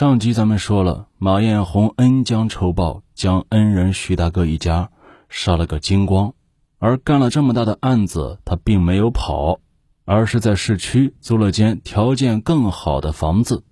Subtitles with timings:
[0.00, 4.88] 上集咱们说了，马艳红恩将仇报，将恩人徐大哥一家
[5.28, 6.32] 杀了个精光。
[6.78, 9.60] 而干了这么大的案子，他并没有跑，
[10.06, 13.62] 而是在市区租了间条件更好的房子。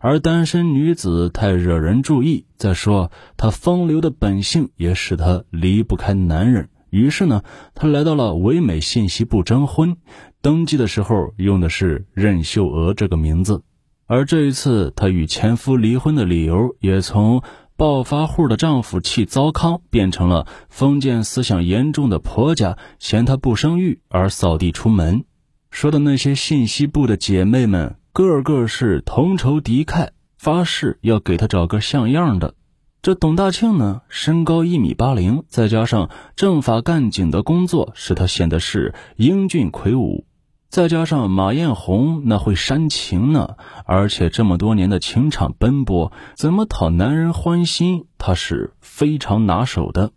[0.00, 6.68] 而单身女子太惹人注意，再说她风流的本性也使她离不开男人。
[6.90, 7.42] 于是呢，
[7.74, 9.96] 她来到了唯美信息部征婚，
[10.42, 13.64] 登记的时候用的是任秀娥这个名字。
[14.12, 17.42] 而这一次，她与前夫离婚的理由也从
[17.78, 25.24] 暴发户的丈夫气糟糠，变成了封建思想严重的婆家嫌她不生育而扫地出门。
[25.70, 32.52] 说的那些信息部的姐妹们，个个是同仇敌忾，发誓要给她找个像样的。
[33.00, 40.26] 这董大庆呢，身高一米八零，再加上政法干警的工作，使他显得是英俊魁梧。
[40.72, 50.12] 再加上马艳红那会煽情呢，而且这么多年的情场奔波，怎么讨男人欢心，她是非常拿手的。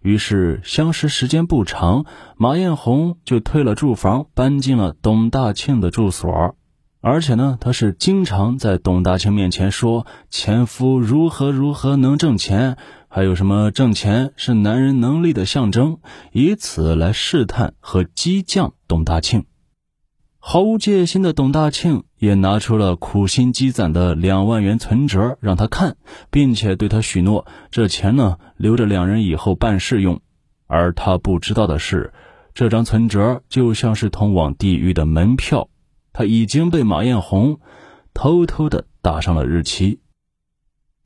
[0.00, 2.06] 于是相识时间不长，
[2.38, 6.56] 马艳红就退了住房，搬进了董大庆的住所。
[7.02, 12.78] 而且呢，她是经常在董大庆面前说前夫如何如何能挣钱，
[13.08, 15.98] 还有什么挣钱是男人能力的象征，
[16.32, 19.44] 以此来试探和激将董大庆。
[20.40, 25.96] 毫无戒心的董大庆也拿出了苦心积攒的两万元存折让他看，
[26.30, 30.20] 并且对他许诺，这钱呢留着两人以后办事用。
[30.66, 32.12] 而他不知道的是，
[32.54, 35.68] 这张存折就像是通往地狱的门票，
[36.12, 37.58] 他已经被马艳红
[38.14, 40.00] 偷偷的打上了日期。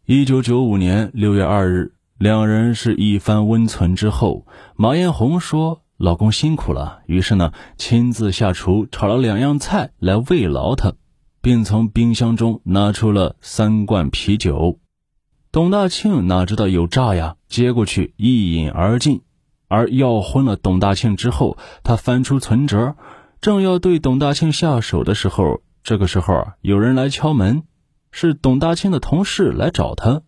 [0.04, 5.81] 一九九五年六月二日，两人是一番温存之后，马艳红说。
[6.02, 10.94] 老公辛苦了，于是呢，亲自下厨炒了两样菜来慰劳他，
[11.40, 14.80] 并从冰箱中拿出了三罐啤酒。
[15.52, 19.22] 董大庆哪知道有诈呀，接过去一饮而尽。
[19.68, 22.96] 而要昏了董大庆之后，他翻出存折，
[23.40, 27.62] 正要对董大庆下手的时候，这个时候有人来敲门，
[28.10, 30.22] 是董大庆的同事来找他。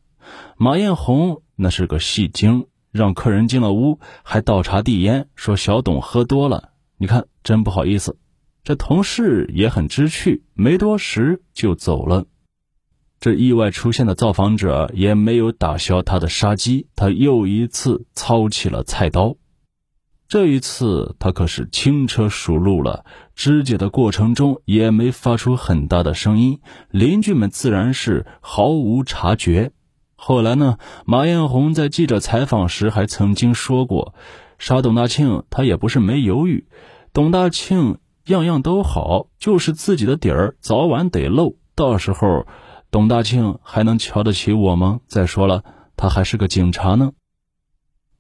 [0.56, 2.66] 马艳红那是个戏精。
[2.94, 6.71] 让客人进了屋，还倒茶递烟，说小董喝多了。
[6.97, 8.16] 你看，真不好意思。
[8.62, 12.27] 这同事也很知趣，没多时就走了。
[13.19, 19.34] 这意外出现的造访者也没有打消他的杀机，他又一次操起了菜刀。
[20.28, 23.04] 这一次，他可是轻车熟路了，
[23.34, 26.60] 肢解的过程中也没发出很大的声音，
[26.91, 29.72] 邻居们自然是毫无察觉。
[30.26, 30.78] 后来呢？
[31.04, 34.14] 马艳红在记者采访时还曾经说过，
[34.58, 36.66] 杀董大庆他也不是没犹豫。
[37.12, 41.58] 董大庆样样都好，就是自己的底儿早晚得露。
[41.74, 42.46] 到时候，
[42.90, 45.00] 董大庆还能瞧得起我吗？
[45.08, 45.62] 再说了，
[45.94, 47.12] 他还是个警察呢。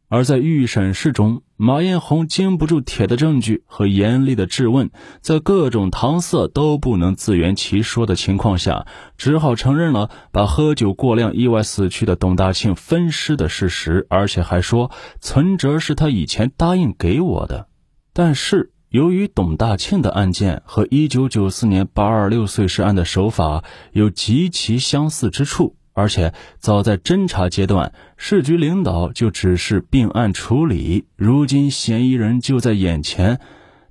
[0.08, 17.68] 而在预审室中，马艳红经不住铁的证据和严厉的质问，在各种搪塞都不能自圆其说的情况下，只好承认了把喝酒过量意外死去的董大庆分尸的事实，而且还说存折是他以前答应给我的。
[18.12, 25.76] 但是，由于董大庆的案件和1994年八二六碎尸案的手法有极其相似之处。
[25.94, 31.06] 而且早在侦查阶段，市局领导就指示并案处理。
[31.16, 33.40] 如今嫌疑人就在眼前，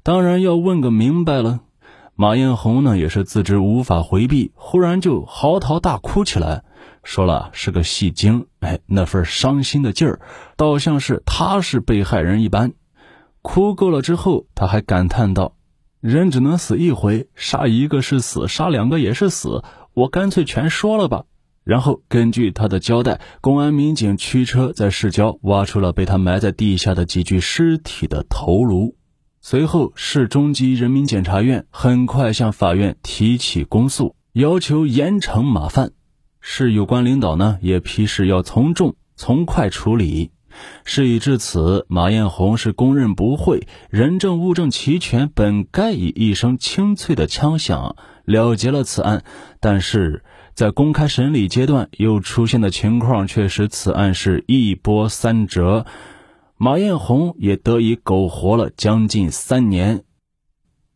[0.03, 1.61] 当然要问个明白了。
[2.15, 6.63] 马艳红呢，也是自知无法回避，忽然就嚎啕大哭起来，
[7.03, 8.45] 说了是个戏精。
[8.59, 10.19] 哎，那份伤心的劲儿，
[10.55, 12.73] 倒像是他是被害人一般。
[13.41, 15.55] 哭够了之后，他还感叹道
[16.01, 19.63] ：“人只能死一回，杀一个是死，杀两个也是死，
[19.93, 21.23] 我干脆全说了吧。”
[21.63, 28.97] 然后根据他的交代，公安民警驱车在市郊挖出了被他埋在地下的几具尸体的头颅。
[29.39, 35.91] 随后，市中级人民检察院很快向法院提起公诉，要求严惩马犯。
[36.41, 40.31] 市有关领导呢也批示要从重从快处理。
[40.83, 47.95] 事已至此，马艳红是供认不讳，人证物证齐全，本该以一声清脆的枪响
[48.25, 49.23] 了结了此案，
[49.61, 50.25] 但是。
[50.55, 55.85] 在公开审理阶段，又出现的情况却使此案是一波三折，
[56.57, 60.03] 马艳红也得以苟活了将近三年。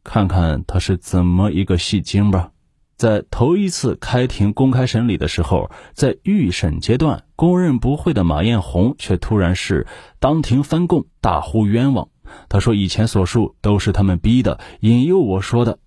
[0.04, 2.52] 看看他是怎么一个戏精吧！
[2.96, 9.86] 在头一次开庭公开审理的时候，在预审阶段供认不讳的马艳红，却突然是
[10.20, 12.10] 当庭翻供，大呼冤枉。
[12.48, 15.80] 他说以前所述都是他们逼的，引诱我说的。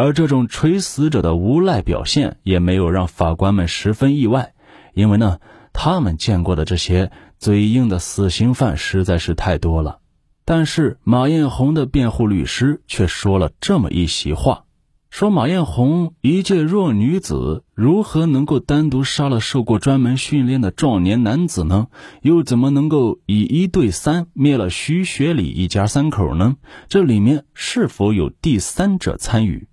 [0.00, 4.54] 而这种垂死者的无赖表现也没有让法官们十分意外，
[4.94, 5.40] 因为呢，
[5.72, 9.98] 他们见过的这些嘴硬的死刑犯实在是太多了。
[10.44, 14.66] 但是马艳红的辩护律师却说了这么一席话。
[15.10, 21.88] 说马艳红一介弱女子，如何能够单独杀了受过专门训练的壮年男子呢？
[22.22, 26.54] 又怎么能够以一对三灭了徐学礼一家三口呢？
[26.88, 29.66] 这里面是否有第三者参与？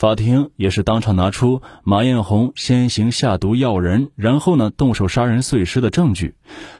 [0.00, 6.36] 法庭也是当场拿出马艳红先行下毒要人，然后呢动手杀人碎尸的证据。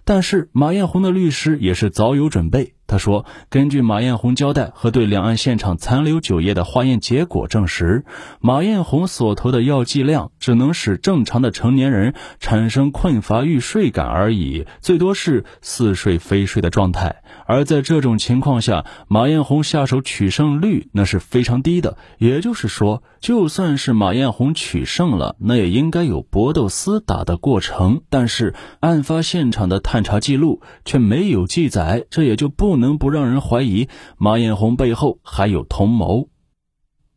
[0.06, 2.72] 但是马艳红的律师也是早有准备。
[2.90, 8.04] 他说：“根据马艳红交代和对两岸现场残留酒液的化验结果证实，
[8.40, 17.22] 马艳红所投的药剂量只能使正常的成年人产生困乏欲睡感而已，最多是似睡非睡的状态。
[17.46, 21.96] 而在这种情况下，马艳红下手取胜率那是非常低的。
[22.19, 28.00] 也就是说，就算是马艳红取胜了，那也应该有搏斗厮打的过程。
[28.10, 33.88] 但是案发现场的探查记录却没有记载，这也就不。”能不让人怀疑
[34.19, 36.29] 马艳红背后还有同谋？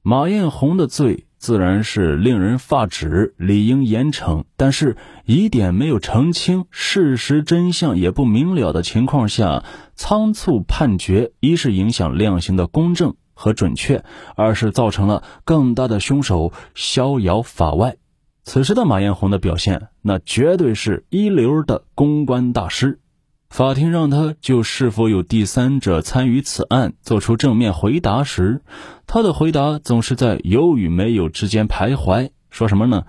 [0.01, 4.43] 马艳红的罪自然是令人发指，理应严惩。
[4.57, 9.63] 但是疑点没有澄清，事实真相也不明了的情况下，
[9.95, 14.03] 仓促判决，一是影响量刑的公正和准确，
[14.35, 17.95] 二是造成了更大的凶手逍遥法外。
[18.43, 22.99] 此时的马艳红的表现，那绝对是一流的公关大师。
[23.53, 28.63] 法庭让他就是否有第三者参与此案做出正面回答时，
[29.05, 32.31] 他的回答总是在有与没有之间徘徊。
[32.49, 33.03] 说什么呢？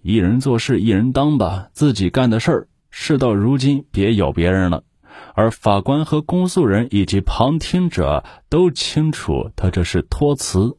[0.00, 4.84] 一人做事一人当吧，自己干的事儿，事到如今别咬别人了。
[5.34, 10.76] 而法官和公诉人以及旁听者都清楚，他这是托词。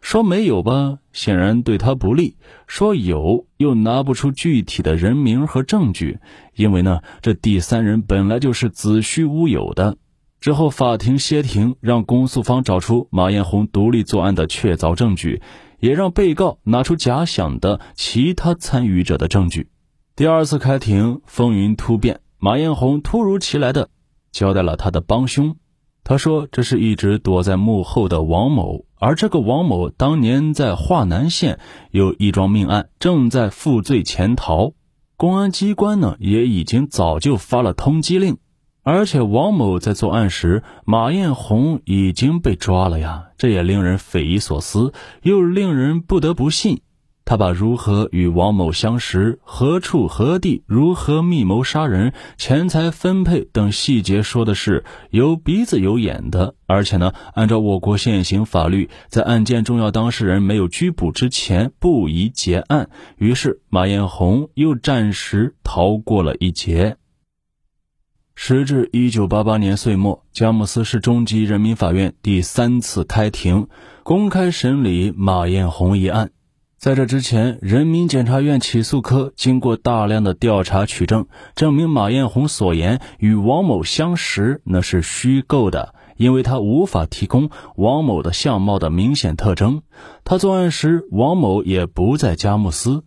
[0.00, 2.36] 说没有吧，显然对他不利；
[2.66, 6.18] 说有，又拿不出具体的人名和证据，
[6.54, 9.96] 因为呢，这第三人本来就是子虚乌有的。
[10.40, 15.42] 之后，法庭歇庭，让公诉方找出马艳红独立作案的确凿证据，
[15.80, 19.68] 也让被告拿出假想的其他参与者的证据。
[20.16, 23.90] 第二次开庭，风云突变，马艳红突如其来的
[24.32, 25.56] 交代了他的帮凶。
[26.02, 31.58] 他说：“这是一直躲在幕后的王某，而这个王某当年在华南县
[31.90, 34.74] 有一桩命案，正在负罪潜逃。
[35.16, 38.36] 公安机关呢也已经早就发了通缉令，
[38.82, 43.28] 而且王某在作案时，马艳红已经被抓了呀。
[43.38, 44.92] 这也令人匪夷所思，
[45.22, 46.82] 又令人不得不信。”
[47.30, 62.90] 他把如何与王某相识、何处何地、如何密谋杀人、钱财分配等细节说的是有鼻子有眼的，而且呢，按照我国现行法律，在案件重要当事人没有拘捕之前不宜结案。
[63.16, 66.96] 于是马艳红又暂时逃过了一劫。
[68.34, 73.68] 时至一九八八年岁末，佳木斯市中级人民法院第三次开庭，
[74.02, 76.32] 公开审理马艳红一案。
[76.80, 89.82] 在这之前，人民检察院起诉科经过大量的调查取证，证明马艳红所言与王某相识那是虚构的，因为他无法提供王某的相貌的明显特征。
[90.24, 93.04] 他作案时，王某也不在佳木斯，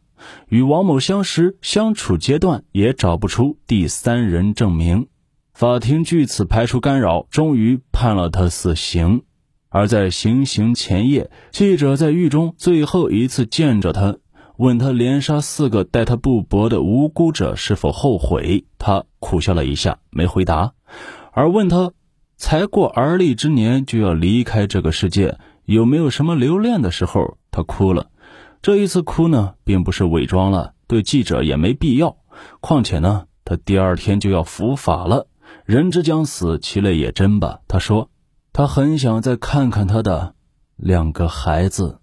[0.50, 5.08] 与王某相识相处阶段也找不出第三人证明。
[5.56, 9.24] 法庭据此排除干扰，终于判了他死刑。
[9.74, 14.18] 而在行刑前夜，记者在狱中最后一次见着他，
[14.58, 20.74] 问他连杀四个待他不薄的无辜者是否后悔，他苦笑了一下，没回答。
[21.32, 21.92] 而问他，
[22.38, 28.12] 才过而立之年就要离开这个世界，有没有什么留恋的时候，他哭了。
[28.62, 32.16] 这一次哭呢，并不是伪装了，对记者也没必要。
[32.62, 35.26] 况且呢，他第二天就要伏法了，
[35.66, 37.62] 人之将死，其类也真吧。
[37.68, 38.12] 他说。
[38.56, 40.36] 他很想再看看他的
[40.76, 41.98] 两个孩子。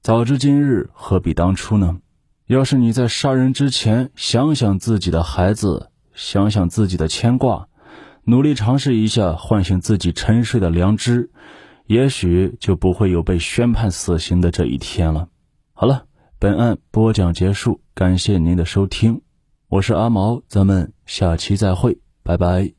[0.00, 1.98] 早知今日，何必当初呢？
[2.46, 7.66] 要是你在杀人之前想想自己的孩子，想想自己的牵挂，
[8.22, 11.32] 努力尝试一下唤醒自己沉睡的良知，
[11.86, 15.28] 也许就不会有被宣判死刑的这一天了。
[15.72, 16.06] 好了，
[16.38, 19.22] 本案播讲结束，感谢您的收听，
[19.66, 22.72] 我是阿毛，咱们下期再会，拜拜。